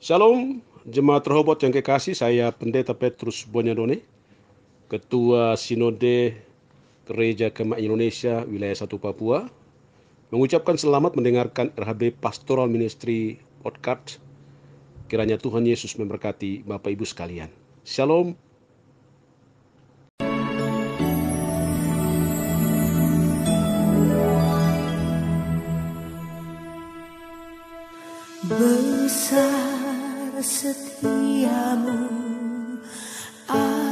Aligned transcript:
Shalom, 0.00 0.64
jemaat 0.88 1.28
Rehoboth 1.28 1.60
yang 1.60 1.76
kekasih, 1.76 2.16
saya 2.16 2.48
Pendeta 2.56 2.96
Petrus 2.96 3.44
Bonyadone, 3.44 4.00
Ketua 4.88 5.60
Sinode 5.60 6.40
Gereja 7.04 7.52
Kemah 7.52 7.76
Indonesia 7.76 8.40
Wilayah 8.48 8.80
1 8.80 8.96
Papua, 8.96 9.44
mengucapkan 10.32 10.80
selamat 10.80 11.20
mendengarkan 11.20 11.68
RHB 11.76 12.16
Pastoral 12.16 12.72
Ministry 12.72 13.44
Podcast. 13.60 14.16
Kiranya 15.12 15.36
Tuhan 15.36 15.68
Yesus 15.68 15.92
memberkati 16.00 16.64
Bapak 16.64 16.96
Ibu 16.96 17.04
sekalian. 17.04 17.52
Shalom. 17.84 18.32
Besar 28.48 29.69
kesetiamu. 30.40 31.98
Ah. 33.48 33.89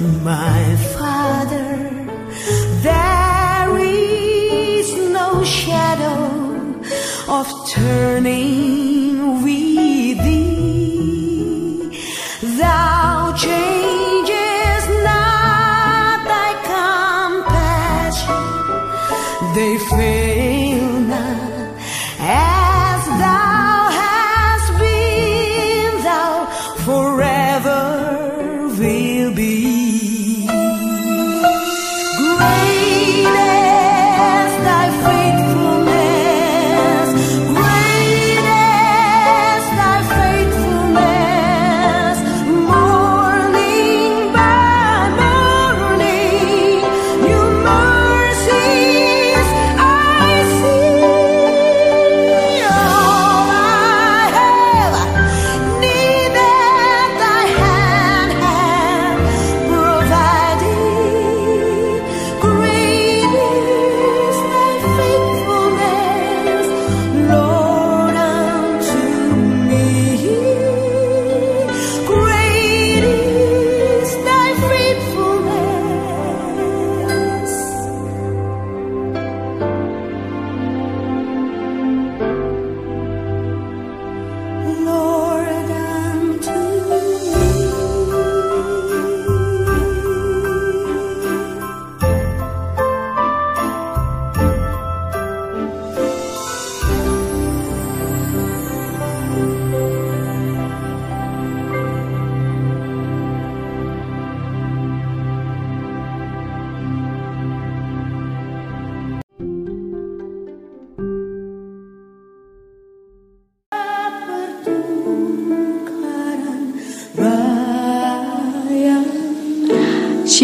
My 0.00 0.76
Father. 0.96 1.90
There 2.82 3.78
is 3.78 4.94
no 4.94 5.44
shadow 5.44 6.82
of 7.28 7.46
turning 7.70 8.83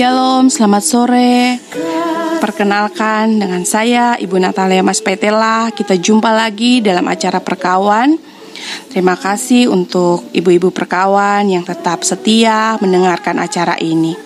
Shalom, 0.01 0.49
selamat 0.49 0.81
sore. 0.81 1.61
Perkenalkan 2.41 3.37
dengan 3.37 3.61
saya 3.69 4.17
Ibu 4.17 4.41
Natalia 4.41 4.81
Mas 4.81 5.05
Petela. 5.05 5.69
Kita 5.77 5.93
jumpa 5.93 6.33
lagi 6.33 6.81
dalam 6.81 7.05
acara 7.05 7.37
perkawan. 7.37 8.17
Terima 8.89 9.13
kasih 9.13 9.69
untuk 9.69 10.25
ibu-ibu 10.33 10.73
perkawan 10.73 11.53
yang 11.53 11.69
tetap 11.69 12.01
setia 12.01 12.81
mendengarkan 12.81 13.45
acara 13.45 13.77
ini. 13.77 14.17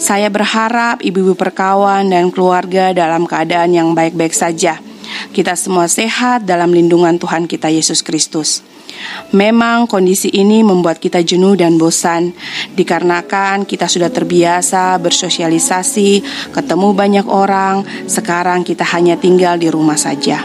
Saya 0.00 0.32
berharap 0.32 1.04
ibu-ibu 1.04 1.36
perkawan 1.36 2.08
dan 2.08 2.32
keluarga 2.32 2.96
dalam 2.96 3.28
keadaan 3.28 3.76
yang 3.76 3.92
baik-baik 3.92 4.32
saja. 4.32 4.80
Kita 5.36 5.52
semua 5.52 5.84
sehat 5.84 6.48
dalam 6.48 6.72
lindungan 6.72 7.20
Tuhan 7.20 7.44
kita 7.44 7.68
Yesus 7.68 8.00
Kristus. 8.00 8.64
Memang 9.34 9.90
kondisi 9.90 10.30
ini 10.30 10.62
membuat 10.62 11.02
kita 11.02 11.20
jenuh 11.26 11.58
dan 11.58 11.74
bosan 11.74 12.30
dikarenakan 12.78 13.66
kita 13.66 13.90
sudah 13.90 14.10
terbiasa 14.10 14.96
bersosialisasi, 15.02 16.22
ketemu 16.54 16.88
banyak 16.94 17.26
orang, 17.26 17.82
sekarang 18.06 18.62
kita 18.62 18.86
hanya 18.94 19.18
tinggal 19.18 19.58
di 19.58 19.66
rumah 19.70 19.98
saja. 19.98 20.42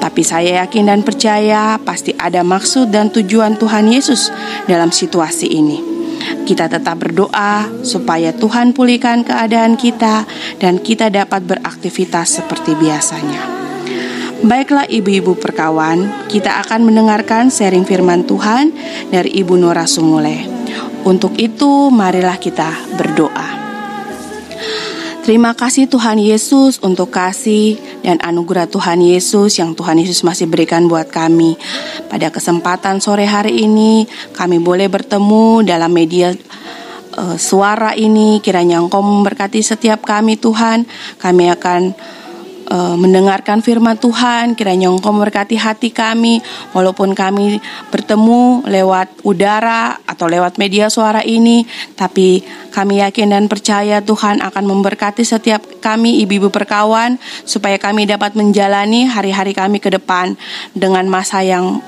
Tapi 0.00 0.22
saya 0.24 0.64
yakin 0.64 0.88
dan 0.88 1.00
percaya 1.00 1.80
pasti 1.80 2.12
ada 2.16 2.44
maksud 2.44 2.92
dan 2.92 3.08
tujuan 3.12 3.56
Tuhan 3.56 3.88
Yesus 3.88 4.28
dalam 4.68 4.92
situasi 4.92 5.48
ini. 5.48 5.78
Kita 6.44 6.68
tetap 6.68 7.00
berdoa 7.00 7.68
supaya 7.84 8.32
Tuhan 8.32 8.72
pulihkan 8.72 9.24
keadaan 9.24 9.76
kita 9.76 10.24
dan 10.60 10.80
kita 10.80 11.12
dapat 11.12 11.44
beraktivitas 11.44 12.40
seperti 12.40 12.76
biasanya. 12.76 13.53
Baiklah 14.44 14.84
ibu-ibu 14.92 15.40
perkawan, 15.40 16.28
kita 16.28 16.60
akan 16.60 16.84
mendengarkan 16.84 17.48
sharing 17.48 17.88
firman 17.88 18.28
Tuhan 18.28 18.76
dari 19.08 19.40
Ibu 19.40 19.56
Nora 19.56 19.88
Sumule. 19.88 20.44
Untuk 21.00 21.32
itu, 21.40 21.88
marilah 21.88 22.36
kita 22.36 22.68
berdoa. 22.92 23.48
Terima 25.24 25.56
kasih 25.56 25.88
Tuhan 25.88 26.20
Yesus 26.20 26.76
untuk 26.84 27.08
kasih 27.08 27.80
dan 28.04 28.20
anugerah 28.20 28.68
Tuhan 28.68 29.00
Yesus 29.00 29.56
yang 29.56 29.72
Tuhan 29.72 29.96
Yesus 29.96 30.20
masih 30.20 30.44
berikan 30.44 30.92
buat 30.92 31.08
kami. 31.08 31.56
Pada 32.12 32.28
kesempatan 32.28 33.00
sore 33.00 33.24
hari 33.24 33.64
ini, 33.64 34.04
kami 34.36 34.60
boleh 34.60 34.92
bertemu 34.92 35.64
dalam 35.64 35.88
media 35.88 36.36
uh, 37.16 37.40
suara 37.40 37.96
ini. 37.96 38.44
Kiranya 38.44 38.76
Engkau 38.76 39.00
memberkati 39.00 39.64
setiap 39.64 40.04
kami 40.04 40.36
Tuhan. 40.36 40.84
Kami 41.16 41.48
akan 41.48 41.80
mendengarkan 42.74 43.62
firman 43.62 43.94
Tuhan. 43.94 44.58
Kiranya 44.58 44.90
Engkau 44.90 45.14
memberkati 45.14 45.54
hati 45.54 45.94
kami, 45.94 46.42
walaupun 46.74 47.14
kami 47.14 47.62
bertemu 47.94 48.66
lewat 48.66 49.22
udara 49.22 49.98
atau 50.02 50.26
lewat 50.26 50.58
media 50.58 50.90
suara 50.90 51.22
ini, 51.22 51.62
tapi 51.94 52.42
kami 52.74 52.98
yakin 53.00 53.30
dan 53.30 53.44
percaya 53.46 54.02
Tuhan 54.02 54.42
akan 54.42 54.64
memberkati 54.66 55.22
setiap 55.22 55.62
kami, 55.78 56.22
ibu-ibu 56.26 56.50
perkawan, 56.50 57.16
supaya 57.46 57.78
kami 57.78 58.10
dapat 58.10 58.34
menjalani 58.34 59.06
hari-hari 59.06 59.54
kami 59.54 59.78
ke 59.78 59.94
depan 59.94 60.34
dengan 60.74 61.06
masa 61.06 61.46
yang 61.46 61.78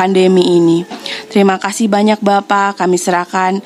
pandemi 0.00 0.56
ini. 0.56 0.80
Terima 1.28 1.60
kasih 1.60 1.92
banyak 1.92 2.24
Bapak, 2.24 2.80
kami 2.80 2.96
serahkan 2.96 3.60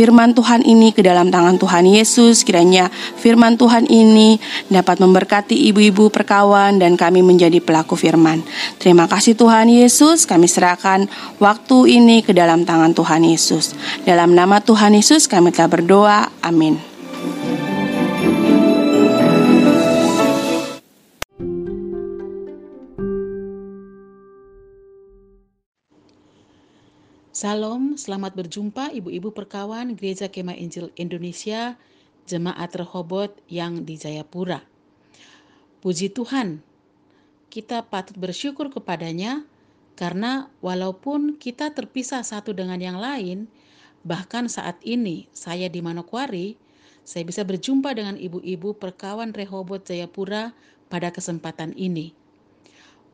firman 0.00 0.32
Tuhan 0.32 0.64
ini 0.64 0.96
ke 0.96 1.04
dalam 1.04 1.28
tangan 1.28 1.60
Tuhan 1.60 1.84
Yesus. 1.84 2.40
Kiranya 2.40 2.88
firman 3.20 3.60
Tuhan 3.60 3.84
ini 3.84 4.40
dapat 4.72 4.96
memberkati 4.96 5.52
ibu-ibu 5.68 6.08
perkawan 6.08 6.80
dan 6.80 6.96
kami 6.96 7.20
menjadi 7.20 7.60
pelaku 7.60 8.00
firman. 8.00 8.40
Terima 8.80 9.04
kasih 9.04 9.36
Tuhan 9.36 9.68
Yesus, 9.68 10.24
kami 10.24 10.48
serahkan 10.48 11.04
waktu 11.36 12.00
ini 12.00 12.24
ke 12.24 12.32
dalam 12.32 12.64
tangan 12.64 12.96
Tuhan 12.96 13.28
Yesus. 13.28 13.76
Dalam 14.08 14.32
nama 14.32 14.64
Tuhan 14.64 14.96
Yesus 14.96 15.28
kami 15.28 15.52
telah 15.52 15.68
berdoa. 15.68 16.32
Amin. 16.40 16.80
Salam, 27.40 27.96
selamat 27.96 28.36
berjumpa 28.36 28.92
ibu-ibu 28.92 29.32
perkawan 29.32 29.96
Gereja 29.96 30.28
Kemah 30.28 30.60
Injil 30.60 30.92
Indonesia, 30.92 31.80
Jemaat 32.28 32.68
Rehobot 32.76 33.32
yang 33.48 33.88
di 33.88 33.96
Jayapura. 33.96 34.60
Puji 35.80 36.12
Tuhan, 36.12 36.60
kita 37.48 37.88
patut 37.88 38.20
bersyukur 38.20 38.68
kepadanya 38.68 39.48
karena 39.96 40.52
walaupun 40.60 41.40
kita 41.40 41.72
terpisah 41.72 42.20
satu 42.20 42.52
dengan 42.52 42.76
yang 42.76 43.00
lain, 43.00 43.48
bahkan 44.04 44.44
saat 44.44 44.76
ini 44.84 45.24
saya 45.32 45.72
di 45.72 45.80
Manokwari, 45.80 46.60
saya 47.08 47.24
bisa 47.24 47.40
berjumpa 47.40 47.96
dengan 47.96 48.20
ibu-ibu 48.20 48.76
perkawan 48.76 49.32
Rehobot 49.32 49.88
Jayapura 49.88 50.52
pada 50.92 51.08
kesempatan 51.08 51.72
ini. 51.72 52.12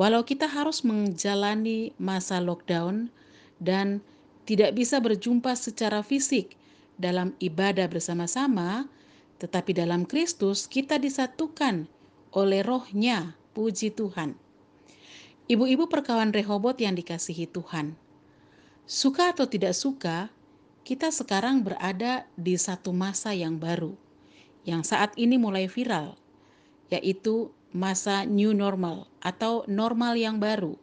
Walau 0.02 0.26
kita 0.26 0.50
harus 0.50 0.82
menjalani 0.82 1.94
masa 1.94 2.43
lockdown, 2.43 3.14
dan 3.62 4.05
tidak 4.46 4.78
bisa 4.78 5.02
berjumpa 5.02 5.52
secara 5.58 6.00
fisik 6.06 6.54
dalam 6.96 7.34
ibadah 7.43 7.90
bersama-sama, 7.90 8.87
tetapi 9.43 9.76
dalam 9.76 10.08
Kristus 10.08 10.64
kita 10.70 10.96
disatukan 10.96 11.90
oleh 12.32 12.62
rohnya, 12.64 13.37
puji 13.52 13.93
Tuhan. 13.93 14.38
Ibu-ibu 15.46 15.90
perkawan 15.90 16.31
Rehobot 16.31 16.78
yang 16.78 16.94
dikasihi 16.96 17.50
Tuhan. 17.50 17.98
Suka 18.87 19.34
atau 19.34 19.50
tidak 19.50 19.75
suka, 19.75 20.31
kita 20.87 21.10
sekarang 21.10 21.66
berada 21.66 22.31
di 22.38 22.54
satu 22.54 22.94
masa 22.94 23.34
yang 23.34 23.58
baru, 23.58 23.98
yang 24.62 24.86
saat 24.86 25.10
ini 25.19 25.34
mulai 25.34 25.67
viral, 25.67 26.15
yaitu 26.91 27.50
masa 27.74 28.22
new 28.22 28.55
normal 28.55 29.10
atau 29.19 29.67
normal 29.67 30.15
yang 30.15 30.38
baru. 30.38 30.79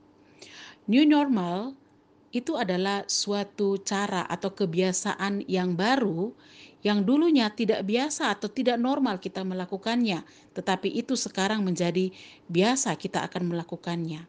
New 0.83 1.07
normal 1.07 1.79
itu 2.33 2.57
adalah 2.57 3.05
suatu 3.05 3.77
cara 3.85 4.25
atau 4.25 4.49
kebiasaan 4.51 5.45
yang 5.45 5.77
baru 5.77 6.33
yang 6.83 7.05
dulunya 7.07 7.47
tidak 7.53 7.87
biasa 7.87 8.35
atau 8.35 8.51
tidak 8.51 8.75
normal 8.75 9.21
kita 9.21 9.45
melakukannya, 9.47 10.25
tetapi 10.51 10.91
itu 10.91 11.15
sekarang 11.15 11.63
menjadi 11.63 12.11
biasa 12.51 12.99
kita 12.99 13.23
akan 13.23 13.55
melakukannya. 13.55 14.27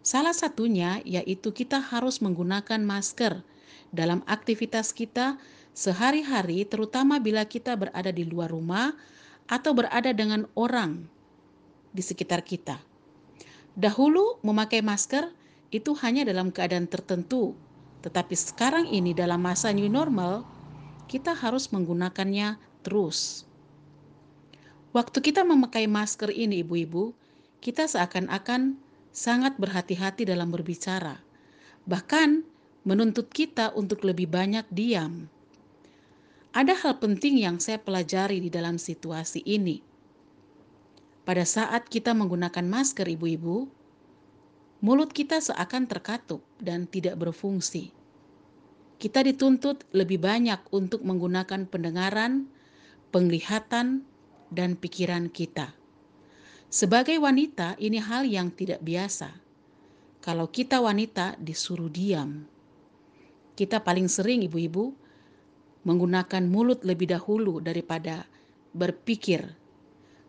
Salah 0.00 0.32
satunya 0.32 1.04
yaitu 1.04 1.52
kita 1.52 1.82
harus 1.82 2.24
menggunakan 2.24 2.80
masker 2.80 3.44
dalam 3.92 4.24
aktivitas 4.24 4.96
kita 4.96 5.36
sehari-hari, 5.76 6.64
terutama 6.64 7.20
bila 7.20 7.44
kita 7.44 7.76
berada 7.76 8.08
di 8.08 8.24
luar 8.24 8.48
rumah 8.48 8.96
atau 9.44 9.76
berada 9.76 10.14
dengan 10.16 10.48
orang 10.56 11.04
di 11.92 12.00
sekitar 12.00 12.40
kita. 12.46 12.80
Dahulu, 13.76 14.40
memakai 14.40 14.80
masker 14.80 15.28
itu 15.74 15.90
hanya 16.06 16.22
dalam 16.22 16.54
keadaan 16.54 16.86
tertentu. 16.86 17.58
Tetapi 18.06 18.38
sekarang 18.38 18.86
ini 18.86 19.10
dalam 19.10 19.42
masa 19.42 19.74
new 19.74 19.90
normal, 19.90 20.46
kita 21.10 21.34
harus 21.34 21.74
menggunakannya 21.74 22.62
terus. 22.86 23.42
Waktu 24.94 25.18
kita 25.18 25.42
memakai 25.42 25.90
masker 25.90 26.30
ini 26.30 26.62
ibu-ibu, 26.62 27.10
kita 27.58 27.90
seakan-akan 27.90 28.78
sangat 29.10 29.58
berhati-hati 29.58 30.22
dalam 30.22 30.54
berbicara. 30.54 31.18
Bahkan 31.90 32.46
menuntut 32.86 33.26
kita 33.34 33.74
untuk 33.74 34.06
lebih 34.06 34.30
banyak 34.30 34.62
diam. 34.70 35.26
Ada 36.54 36.78
hal 36.78 37.02
penting 37.02 37.42
yang 37.42 37.58
saya 37.58 37.82
pelajari 37.82 38.38
di 38.38 38.46
dalam 38.46 38.78
situasi 38.78 39.42
ini. 39.42 39.82
Pada 41.26 41.42
saat 41.42 41.90
kita 41.90 42.14
menggunakan 42.14 42.62
masker 42.62 43.10
ibu-ibu, 43.10 43.66
mulut 44.84 45.16
kita 45.16 45.40
seakan 45.40 45.88
terkatup 45.88 46.44
dan 46.60 46.84
tidak 46.84 47.16
berfungsi. 47.16 47.88
Kita 49.00 49.24
dituntut 49.24 49.88
lebih 49.96 50.20
banyak 50.20 50.60
untuk 50.76 51.00
menggunakan 51.00 51.64
pendengaran, 51.64 52.44
penglihatan, 53.08 54.04
dan 54.52 54.76
pikiran 54.76 55.32
kita. 55.32 55.72
Sebagai 56.68 57.16
wanita, 57.16 57.80
ini 57.80 57.96
hal 57.96 58.28
yang 58.28 58.52
tidak 58.52 58.84
biasa. 58.84 59.32
Kalau 60.20 60.52
kita 60.52 60.84
wanita 60.84 61.40
disuruh 61.40 61.88
diam, 61.88 62.44
kita 63.56 63.80
paling 63.80 64.04
sering, 64.04 64.44
ibu-ibu, 64.44 64.92
menggunakan 65.88 66.44
mulut 66.44 66.84
lebih 66.84 67.08
dahulu 67.08 67.56
daripada 67.64 68.28
berpikir. 68.76 69.48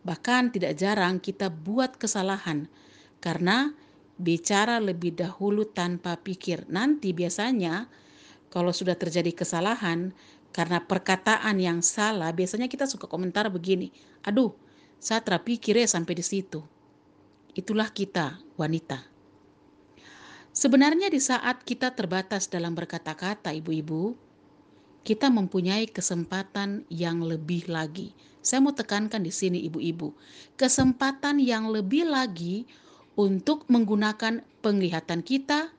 Bahkan 0.08 0.56
tidak 0.56 0.80
jarang 0.80 1.20
kita 1.20 1.52
buat 1.52 2.00
kesalahan 2.00 2.72
karena 3.20 3.74
bicara 4.16 4.80
lebih 4.80 5.16
dahulu 5.16 5.68
tanpa 5.68 6.16
pikir. 6.20 6.64
Nanti 6.72 7.12
biasanya 7.12 7.88
kalau 8.48 8.72
sudah 8.72 8.96
terjadi 8.96 9.36
kesalahan 9.36 10.16
karena 10.56 10.80
perkataan 10.80 11.60
yang 11.60 11.84
salah, 11.84 12.32
biasanya 12.32 12.72
kita 12.72 12.88
suka 12.88 13.12
komentar 13.12 13.52
begini, 13.52 13.92
aduh 14.24 14.56
saya 14.96 15.20
terpikir 15.20 15.76
ya 15.76 15.88
sampai 15.88 16.16
di 16.16 16.24
situ. 16.24 16.64
Itulah 17.52 17.92
kita 17.92 18.40
wanita. 18.56 19.04
Sebenarnya 20.56 21.12
di 21.12 21.20
saat 21.20 21.68
kita 21.68 21.92
terbatas 21.92 22.48
dalam 22.48 22.72
berkata-kata 22.72 23.52
ibu-ibu, 23.52 24.16
kita 25.04 25.28
mempunyai 25.28 25.92
kesempatan 25.92 26.88
yang 26.88 27.20
lebih 27.20 27.68
lagi. 27.68 28.16
Saya 28.40 28.64
mau 28.64 28.72
tekankan 28.72 29.20
di 29.20 29.36
sini 29.36 29.60
ibu-ibu, 29.68 30.16
kesempatan 30.56 31.44
yang 31.44 31.68
lebih 31.68 32.08
lagi 32.08 32.64
untuk 33.16 33.68
menggunakan 33.72 34.44
penglihatan 34.60 35.24
kita, 35.24 35.72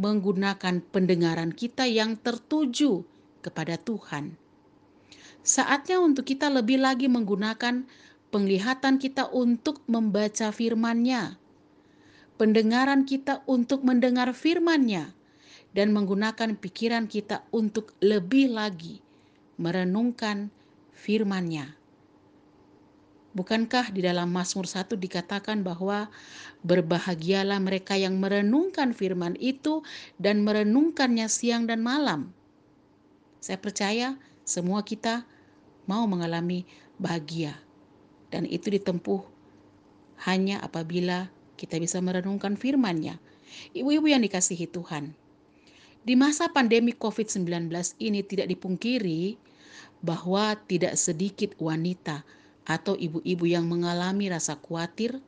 menggunakan 0.00 0.80
pendengaran 0.92 1.52
kita 1.52 1.84
yang 1.84 2.16
tertuju 2.16 3.04
kepada 3.44 3.76
Tuhan. 3.76 4.36
Saatnya 5.40 6.00
untuk 6.00 6.28
kita 6.28 6.52
lebih 6.52 6.80
lagi 6.80 7.08
menggunakan 7.08 7.88
penglihatan 8.28 9.00
kita 9.00 9.28
untuk 9.32 9.80
membaca 9.88 10.52
firman-Nya, 10.52 11.40
pendengaran 12.36 13.08
kita 13.08 13.44
untuk 13.48 13.84
mendengar 13.84 14.32
firman-Nya, 14.36 15.16
dan 15.72 15.96
menggunakan 15.96 16.58
pikiran 16.60 17.06
kita 17.06 17.46
untuk 17.54 17.94
lebih 18.04 18.52
lagi 18.52 19.00
merenungkan 19.56 20.52
firman-Nya. 20.92 21.79
Bukankah 23.30 23.94
di 23.94 24.02
dalam 24.02 24.34
Mazmur 24.34 24.66
1 24.66 24.98
dikatakan 24.98 25.62
bahwa 25.62 26.10
berbahagialah 26.66 27.62
mereka 27.62 27.94
yang 27.94 28.18
merenungkan 28.18 28.90
firman 28.90 29.38
itu 29.38 29.86
dan 30.18 30.42
merenungkannya 30.42 31.30
siang 31.30 31.70
dan 31.70 31.78
malam. 31.78 32.34
Saya 33.38 33.62
percaya 33.62 34.18
semua 34.42 34.82
kita 34.82 35.22
mau 35.86 36.10
mengalami 36.10 36.66
bahagia 36.98 37.54
dan 38.34 38.50
itu 38.50 38.66
ditempuh 38.66 39.22
hanya 40.26 40.58
apabila 40.60 41.30
kita 41.54 41.78
bisa 41.78 42.02
merenungkan 42.02 42.58
firman-Nya. 42.58 43.22
Ibu-ibu 43.78 44.10
yang 44.10 44.26
dikasihi 44.26 44.66
Tuhan, 44.70 45.14
di 46.02 46.14
masa 46.18 46.50
pandemi 46.50 46.96
COVID-19 46.96 47.70
ini 48.02 48.26
tidak 48.26 48.50
dipungkiri 48.50 49.36
bahwa 50.00 50.56
tidak 50.66 50.96
sedikit 50.96 51.52
wanita 51.60 52.24
atau 52.68 52.96
ibu-ibu 52.96 53.44
yang 53.48 53.66
mengalami 53.66 54.28
rasa 54.28 54.56
khawatir 54.58 55.18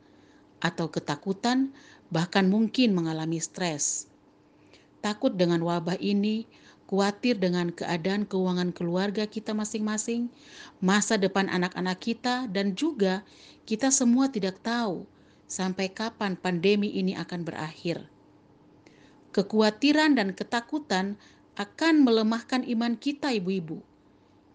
atau 0.63 0.87
ketakutan, 0.87 1.73
bahkan 2.13 2.47
mungkin 2.47 2.95
mengalami 2.95 3.41
stres. 3.41 4.07
Takut 5.03 5.35
dengan 5.35 5.59
wabah 5.59 5.99
ini, 5.99 6.47
khawatir 6.87 7.35
dengan 7.41 7.73
keadaan 7.73 8.23
keuangan 8.23 8.71
keluarga 8.71 9.27
kita 9.27 9.51
masing-masing, 9.51 10.31
masa 10.79 11.19
depan 11.19 11.51
anak-anak 11.51 11.99
kita, 11.99 12.47
dan 12.47 12.77
juga 12.77 13.25
kita 13.67 13.91
semua 13.91 14.31
tidak 14.31 14.61
tahu 14.63 15.03
sampai 15.49 15.91
kapan 15.91 16.39
pandemi 16.39 16.93
ini 16.95 17.17
akan 17.19 17.43
berakhir. 17.43 18.07
Kekhawatiran 19.33 20.15
dan 20.15 20.31
ketakutan 20.37 21.17
akan 21.57 22.05
melemahkan 22.05 22.61
iman 22.65 22.93
kita, 22.97 23.33
ibu-ibu. 23.33 23.81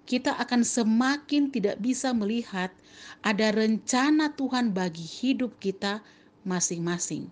Kita 0.09 0.41
akan 0.41 0.65
semakin 0.65 1.53
tidak 1.53 1.85
bisa 1.85 2.17
melihat 2.17 2.73
ada 3.21 3.53
rencana 3.53 4.33
Tuhan 4.33 4.73
bagi 4.73 5.05
hidup 5.05 5.61
kita 5.61 6.01
masing-masing. 6.49 7.29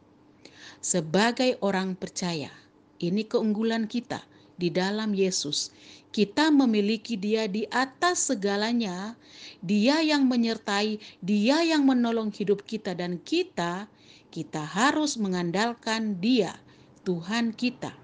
Sebagai 0.85 1.57
orang 1.65 1.97
percaya, 1.97 2.53
ini 3.01 3.25
keunggulan 3.25 3.89
kita 3.89 4.21
di 4.61 4.69
dalam 4.69 5.17
Yesus. 5.17 5.73
Kita 6.13 6.53
memiliki 6.53 7.17
Dia 7.17 7.49
di 7.49 7.65
atas 7.73 8.29
segalanya, 8.29 9.17
Dia 9.65 10.05
yang 10.05 10.29
menyertai, 10.29 11.01
Dia 11.25 11.65
yang 11.65 11.89
menolong 11.89 12.29
hidup 12.29 12.61
kita, 12.69 12.93
dan 12.93 13.17
kita, 13.25 13.89
kita 14.29 14.61
harus 14.61 15.17
mengandalkan 15.17 16.21
Dia 16.21 16.61
Tuhan 17.09 17.57
kita. 17.57 17.97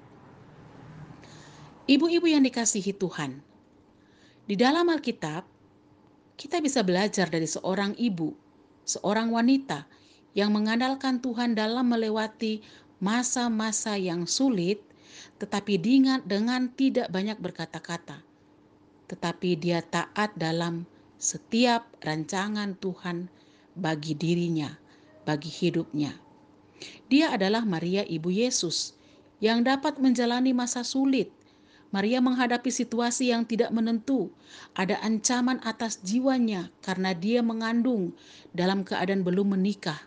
Ibu-ibu 1.92 2.24
yang 2.24 2.40
dikasihi 2.40 2.96
Tuhan, 2.96 3.51
di 4.46 4.54
dalam 4.58 4.90
Alkitab 4.90 5.46
kita 6.34 6.58
bisa 6.58 6.82
belajar 6.82 7.30
dari 7.30 7.46
seorang 7.46 7.94
ibu, 7.94 8.34
seorang 8.82 9.30
wanita 9.30 9.86
yang 10.34 10.50
mengandalkan 10.50 11.22
Tuhan 11.22 11.54
dalam 11.54 11.92
melewati 11.92 12.64
masa-masa 12.98 13.94
yang 13.98 14.26
sulit, 14.26 14.82
tetapi 15.38 15.78
dengan, 15.78 16.18
dengan 16.24 16.70
tidak 16.72 17.10
banyak 17.12 17.38
berkata-kata. 17.38 18.22
Tetapi 19.06 19.50
dia 19.60 19.84
taat 19.84 20.32
dalam 20.34 20.88
setiap 21.20 21.86
rancangan 22.02 22.74
Tuhan 22.80 23.30
bagi 23.78 24.16
dirinya, 24.16 24.72
bagi 25.22 25.52
hidupnya. 25.52 26.16
Dia 27.06 27.30
adalah 27.30 27.62
Maria 27.62 28.02
Ibu 28.02 28.32
Yesus 28.32 28.98
yang 29.38 29.62
dapat 29.62 29.98
menjalani 30.02 30.50
masa 30.50 30.82
sulit. 30.82 31.30
Maria 31.92 32.24
menghadapi 32.24 32.72
situasi 32.72 33.36
yang 33.36 33.44
tidak 33.44 33.68
menentu. 33.68 34.32
Ada 34.72 34.96
ancaman 35.04 35.60
atas 35.60 36.00
jiwanya 36.00 36.72
karena 36.80 37.12
dia 37.12 37.44
mengandung 37.44 38.16
dalam 38.56 38.80
keadaan 38.80 39.20
belum 39.20 39.60
menikah. 39.60 40.00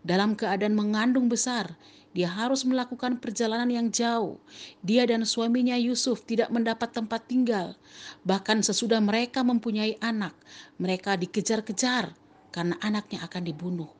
Dalam 0.00 0.32
keadaan 0.32 0.72
mengandung 0.72 1.28
besar, 1.28 1.76
dia 2.16 2.32
harus 2.32 2.64
melakukan 2.64 3.20
perjalanan 3.20 3.68
yang 3.68 3.92
jauh. 3.92 4.40
Dia 4.80 5.04
dan 5.04 5.28
suaminya 5.28 5.76
Yusuf 5.76 6.24
tidak 6.24 6.48
mendapat 6.48 6.96
tempat 6.96 7.28
tinggal. 7.28 7.76
Bahkan 8.24 8.64
sesudah 8.64 9.04
mereka 9.04 9.44
mempunyai 9.44 10.00
anak, 10.00 10.32
mereka 10.80 11.20
dikejar-kejar 11.20 12.16
karena 12.48 12.80
anaknya 12.80 13.20
akan 13.28 13.42
dibunuh. 13.44 13.92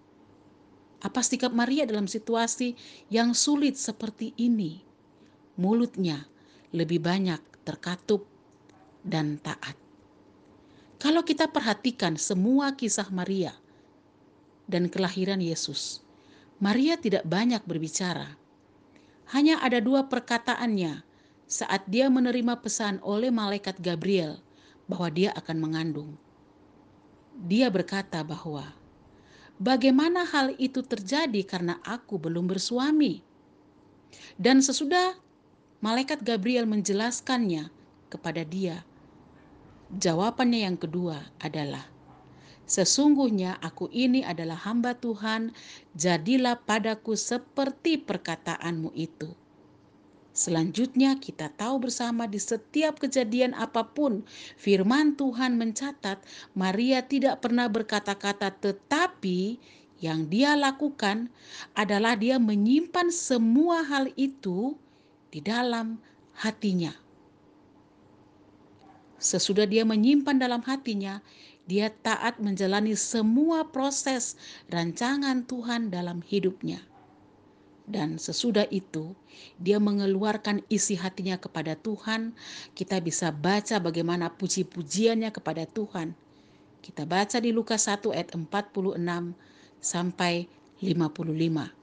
Apa 1.04 1.20
sikap 1.20 1.52
Maria 1.52 1.84
dalam 1.84 2.08
situasi 2.08 2.72
yang 3.12 3.36
sulit 3.36 3.76
seperti 3.76 4.32
ini? 4.40 4.80
Mulutnya 5.60 6.24
lebih 6.76 7.00
banyak 7.00 7.40
terkatup 7.64 8.28
dan 9.00 9.40
taat. 9.40 9.72
Kalau 11.00 11.24
kita 11.24 11.48
perhatikan 11.48 12.20
semua 12.20 12.76
kisah 12.76 13.08
Maria 13.08 13.56
dan 14.68 14.92
kelahiran 14.92 15.40
Yesus, 15.40 16.04
Maria 16.60 17.00
tidak 17.00 17.24
banyak 17.24 17.64
berbicara. 17.64 18.36
Hanya 19.32 19.58
ada 19.64 19.80
dua 19.80 20.04
perkataannya 20.06 21.00
saat 21.48 21.88
dia 21.88 22.12
menerima 22.12 22.60
pesan 22.60 23.00
oleh 23.00 23.32
malaikat 23.32 23.80
Gabriel 23.80 24.36
bahwa 24.84 25.08
dia 25.08 25.32
akan 25.32 25.56
mengandung. 25.56 26.12
Dia 27.36 27.72
berkata 27.72 28.20
bahwa 28.20 28.76
Bagaimana 29.56 30.28
hal 30.28 30.52
itu 30.60 30.84
terjadi 30.84 31.40
karena 31.48 31.80
aku 31.80 32.20
belum 32.20 32.44
bersuami? 32.44 33.24
Dan 34.36 34.60
sesudah 34.60 35.16
malaikat 35.86 36.26
Gabriel 36.26 36.66
menjelaskannya 36.66 37.70
kepada 38.10 38.42
dia, 38.42 38.82
jawabannya 39.94 40.66
yang 40.66 40.74
kedua 40.74 41.30
adalah, 41.38 41.86
Sesungguhnya 42.66 43.62
aku 43.62 43.86
ini 43.94 44.26
adalah 44.26 44.58
hamba 44.66 44.98
Tuhan, 44.98 45.54
jadilah 45.94 46.58
padaku 46.58 47.14
seperti 47.14 48.02
perkataanmu 48.02 48.90
itu. 48.98 49.30
Selanjutnya 50.34 51.14
kita 51.22 51.54
tahu 51.54 51.86
bersama 51.86 52.26
di 52.26 52.42
setiap 52.42 52.98
kejadian 52.98 53.54
apa 53.54 53.86
pun 53.86 54.26
firman 54.58 55.14
Tuhan 55.14 55.54
mencatat 55.54 56.20
Maria 56.58 57.06
tidak 57.06 57.40
pernah 57.40 57.70
berkata-kata 57.70 58.52
tetapi 58.58 59.62
yang 60.02 60.28
dia 60.28 60.52
lakukan 60.58 61.32
adalah 61.72 62.18
dia 62.20 62.36
menyimpan 62.36 63.08
semua 63.08 63.80
hal 63.80 64.12
itu 64.18 64.76
di 65.36 65.44
dalam 65.44 66.00
hatinya. 66.40 66.96
Sesudah 69.20 69.68
dia 69.68 69.84
menyimpan 69.84 70.40
dalam 70.40 70.64
hatinya, 70.64 71.20
dia 71.68 71.92
taat 71.92 72.40
menjalani 72.40 72.96
semua 72.96 73.68
proses 73.68 74.40
rancangan 74.72 75.44
Tuhan 75.44 75.92
dalam 75.92 76.24
hidupnya. 76.24 76.80
Dan 77.84 78.16
sesudah 78.16 78.64
itu, 78.72 79.12
dia 79.60 79.76
mengeluarkan 79.76 80.64
isi 80.72 80.96
hatinya 80.96 81.36
kepada 81.36 81.76
Tuhan. 81.76 82.32
Kita 82.72 82.98
bisa 83.04 83.28
baca 83.28 83.76
bagaimana 83.76 84.32
puji-pujiannya 84.32 85.30
kepada 85.36 85.68
Tuhan. 85.68 86.16
Kita 86.80 87.04
baca 87.04 87.38
di 87.44 87.52
Lukas 87.52 87.86
1 87.86 88.08
ayat 88.10 88.32
46 88.32 88.96
sampai 89.84 90.48
55. 90.80 91.76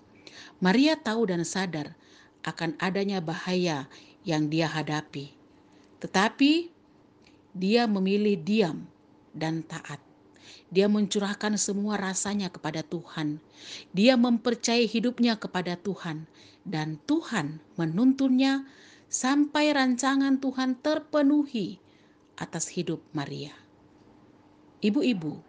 Maria 0.59 0.97
tahu 0.97 1.21
dan 1.29 1.45
sadar 1.47 1.95
akan 2.43 2.75
adanya 2.79 3.19
bahaya 3.23 3.87
yang 4.27 4.47
dia 4.47 4.67
hadapi. 4.67 5.31
Tetapi 5.99 6.71
dia 7.55 7.87
memilih 7.87 8.39
diam 8.39 8.87
dan 9.31 9.63
taat. 9.63 9.99
Dia 10.73 10.89
mencurahkan 10.89 11.55
semua 11.55 11.95
rasanya 11.95 12.49
kepada 12.49 12.81
Tuhan. 12.81 13.39
Dia 13.93 14.17
mempercayai 14.17 14.89
hidupnya 14.89 15.37
kepada 15.37 15.77
Tuhan, 15.77 16.25
dan 16.65 16.97
Tuhan 17.05 17.61
menuntunnya 17.77 18.65
sampai 19.07 19.69
rancangan 19.71 20.41
Tuhan 20.41 20.81
terpenuhi 20.81 21.77
atas 22.35 22.73
hidup 22.73 22.99
Maria. 23.13 23.53
Ibu-ibu, 24.81 25.39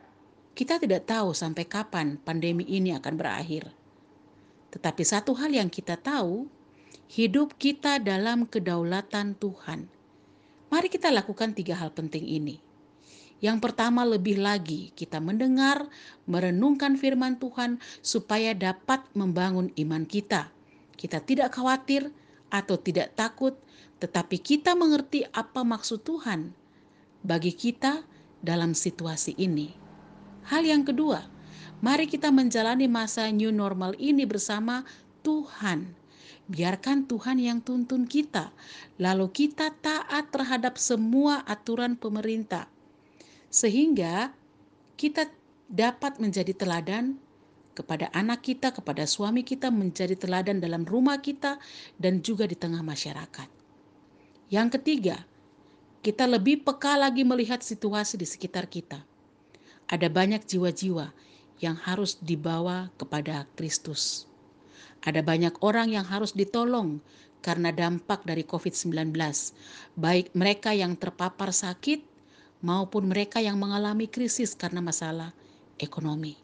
kita 0.55 0.79
tidak 0.79 1.11
tahu 1.11 1.35
sampai 1.35 1.65
kapan 1.67 2.21
pandemi 2.21 2.63
ini 2.69 2.95
akan 2.95 3.15
berakhir. 3.19 3.73
Tetapi 4.71 5.03
satu 5.03 5.35
hal 5.35 5.51
yang 5.51 5.73
kita 5.73 5.99
tahu, 5.99 6.47
hidup 7.15 7.55
kita 7.63 8.03
dalam 8.03 8.43
kedaulatan 8.43 9.39
Tuhan. 9.39 9.87
Mari 10.67 10.91
kita 10.91 11.15
lakukan 11.15 11.55
tiga 11.55 11.79
hal 11.79 11.95
penting 11.95 12.27
ini. 12.27 12.59
Yang 13.39 13.71
pertama, 13.71 14.03
lebih 14.03 14.43
lagi 14.43 14.91
kita 14.99 15.23
mendengar, 15.23 15.87
merenungkan 16.27 16.99
firman 16.99 17.39
Tuhan, 17.39 17.79
supaya 18.03 18.51
dapat 18.51 19.07
membangun 19.15 19.71
iman 19.79 20.03
kita. 20.11 20.51
Kita 20.99 21.23
tidak 21.23 21.55
khawatir 21.55 22.11
atau 22.51 22.75
tidak 22.83 23.15
takut, 23.15 23.55
tetapi 24.03 24.43
kita 24.43 24.75
mengerti 24.75 25.23
apa 25.31 25.63
maksud 25.63 26.03
Tuhan 26.03 26.51
bagi 27.23 27.55
kita 27.55 28.03
dalam 28.43 28.75
situasi 28.75 29.39
ini. 29.39 29.71
Hal 30.51 30.67
yang 30.67 30.83
kedua, 30.83 31.23
mari 31.79 32.11
kita 32.11 32.35
menjalani 32.35 32.91
masa 32.91 33.31
new 33.31 33.55
normal 33.55 33.95
ini 34.03 34.27
bersama 34.27 34.83
Tuhan 35.23 36.04
Biarkan 36.45 37.09
Tuhan 37.09 37.41
yang 37.41 37.65
tuntun 37.65 38.05
kita, 38.05 38.53
lalu 39.01 39.33
kita 39.33 39.73
taat 39.81 40.29
terhadap 40.29 40.77
semua 40.77 41.41
aturan 41.49 41.97
pemerintah, 41.97 42.69
sehingga 43.49 44.37
kita 45.01 45.33
dapat 45.73 46.21
menjadi 46.21 46.53
teladan 46.53 47.17
kepada 47.73 48.13
anak 48.13 48.45
kita, 48.45 48.77
kepada 48.77 49.09
suami 49.09 49.41
kita, 49.41 49.73
menjadi 49.73 50.15
teladan 50.21 50.61
dalam 50.61 50.85
rumah 50.85 51.17
kita, 51.19 51.57
dan 51.97 52.21
juga 52.21 52.45
di 52.45 52.55
tengah 52.55 52.85
masyarakat. 52.85 53.49
Yang 54.53 54.69
ketiga, 54.79 55.25
kita 56.05 56.29
lebih 56.29 56.61
peka 56.61 57.01
lagi 57.01 57.25
melihat 57.25 57.65
situasi 57.65 58.21
di 58.21 58.29
sekitar 58.29 58.69
kita. 58.69 59.01
Ada 59.89 60.13
banyak 60.13 60.45
jiwa-jiwa 60.45 61.09
yang 61.65 61.81
harus 61.81 62.21
dibawa 62.21 62.93
kepada 63.01 63.49
Kristus. 63.57 64.29
Ada 65.05 65.21
banyak 65.21 65.61
orang 65.61 65.93
yang 65.93 66.09
harus 66.09 66.33
ditolong 66.33 67.05
karena 67.45 67.69
dampak 67.77 68.25
dari 68.25 68.41
COVID-19, 68.41 69.13
baik 70.01 70.33
mereka 70.33 70.73
yang 70.73 70.97
terpapar 70.97 71.53
sakit 71.53 72.01
maupun 72.65 73.13
mereka 73.13 73.45
yang 73.45 73.61
mengalami 73.61 74.09
krisis 74.09 74.57
karena 74.57 74.81
masalah 74.81 75.37
ekonomi. 75.77 76.41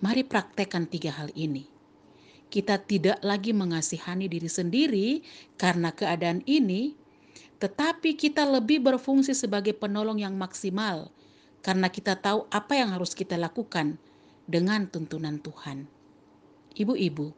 Mari 0.00 0.24
praktekkan 0.24 0.88
tiga 0.88 1.12
hal 1.12 1.28
ini. 1.36 1.68
Kita 2.48 2.80
tidak 2.80 3.20
lagi 3.20 3.52
mengasihani 3.52 4.32
diri 4.32 4.48
sendiri 4.48 5.08
karena 5.60 5.92
keadaan 5.92 6.40
ini, 6.48 6.96
tetapi 7.60 8.16
kita 8.16 8.48
lebih 8.48 8.80
berfungsi 8.80 9.36
sebagai 9.36 9.76
penolong 9.76 10.24
yang 10.24 10.40
maksimal 10.40 11.12
karena 11.60 11.92
kita 11.92 12.16
tahu 12.16 12.48
apa 12.48 12.78
yang 12.80 12.96
harus 12.96 13.12
kita 13.12 13.34
lakukan 13.36 14.00
dengan 14.46 14.86
tuntunan 14.86 15.42
Tuhan. 15.42 15.95
Ibu-ibu, 16.76 17.32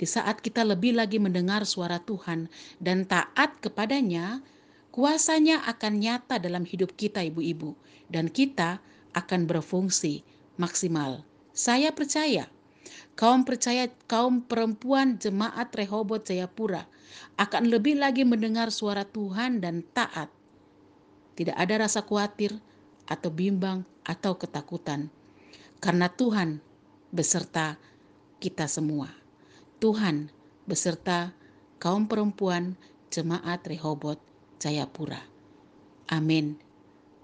di 0.00 0.06
saat 0.08 0.40
kita 0.40 0.64
lebih 0.64 0.96
lagi 0.96 1.20
mendengar 1.20 1.62
suara 1.68 2.00
Tuhan 2.00 2.48
dan 2.80 3.04
taat 3.04 3.60
kepadanya, 3.60 4.40
kuasanya 4.90 5.62
akan 5.68 6.00
nyata 6.00 6.40
dalam 6.40 6.64
hidup 6.64 6.96
kita 6.96 7.22
ibu-ibu 7.22 7.76
dan 8.08 8.32
kita 8.32 8.80
akan 9.14 9.46
berfungsi 9.46 10.26
maksimal. 10.58 11.22
Saya 11.54 11.94
percaya 11.94 12.50
kaum 13.14 13.46
percaya 13.46 13.86
kaum 14.10 14.42
perempuan 14.42 15.16
jemaat 15.22 15.70
Rehobot 15.70 16.26
Jayapura 16.26 16.90
akan 17.38 17.70
lebih 17.70 18.00
lagi 18.02 18.26
mendengar 18.26 18.74
suara 18.74 19.06
Tuhan 19.06 19.62
dan 19.62 19.86
taat. 19.94 20.28
Tidak 21.38 21.54
ada 21.54 21.86
rasa 21.86 22.02
khawatir 22.02 22.58
atau 23.06 23.30
bimbang 23.30 23.86
atau 24.02 24.34
ketakutan. 24.34 25.10
Karena 25.78 26.10
Tuhan 26.10 26.58
beserta 27.14 27.78
kita 28.40 28.70
semua. 28.70 29.10
Tuhan 29.82 30.30
beserta 30.64 31.34
kaum 31.82 32.08
perempuan 32.08 32.78
jemaat 33.12 33.60
Rehobot 33.66 34.16
Jayapura. 34.62 35.20
Amin. 36.08 36.56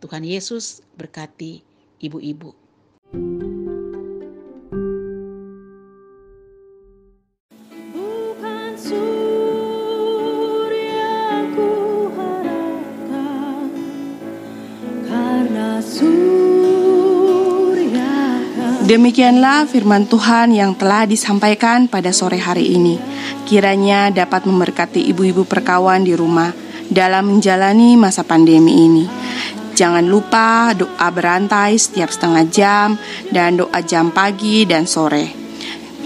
Tuhan 0.01 0.25
Yesus 0.25 0.81
berkati 0.96 1.61
ibu-ibu. 2.01 2.57
Bukan 3.12 3.60
Demikianlah 18.90 19.70
firman 19.70 20.11
Tuhan 20.11 20.50
yang 20.50 20.74
telah 20.74 21.07
disampaikan 21.07 21.87
pada 21.87 22.11
sore 22.11 22.42
hari 22.42 22.74
ini. 22.74 22.98
Kiranya 23.46 24.11
dapat 24.11 24.50
memberkati 24.50 25.07
ibu-ibu 25.14 25.46
perkawan 25.46 26.03
di 26.03 26.11
rumah 26.18 26.50
dalam 26.90 27.31
menjalani 27.31 27.94
masa 27.94 28.26
pandemi 28.26 28.90
ini. 28.90 29.07
Jangan 29.79 30.03
lupa 30.11 30.74
doa 30.74 31.07
berantai 31.07 31.79
setiap 31.79 32.11
setengah 32.11 32.44
jam 32.50 32.98
dan 33.31 33.62
doa 33.62 33.79
jam 33.79 34.11
pagi 34.11 34.66
dan 34.66 34.90
sore. 34.90 35.31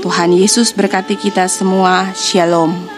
Tuhan 0.05 0.37
Yesus 0.37 0.77
berkati 0.77 1.17
kita 1.17 1.49
semua. 1.49 2.13
Shalom. 2.13 2.94